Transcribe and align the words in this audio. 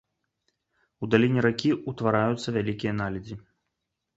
У 1.01 1.09
даліне 1.15 1.39
ракі 1.47 1.69
ўтвараюцца 1.91 2.55
вялікія 2.59 2.93
наледзі. 3.03 3.35